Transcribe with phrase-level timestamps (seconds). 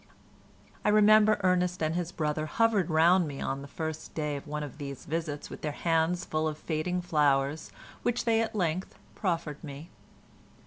[0.83, 4.63] I remember Ernest and his brother hovered round me on the first day of one
[4.63, 9.63] of these visits with their hands full of fading flowers, which they at length proffered
[9.63, 9.91] me.